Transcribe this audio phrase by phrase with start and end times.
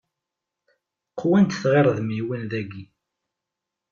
[1.19, 2.83] Qwant tɣirdmiwin dagi.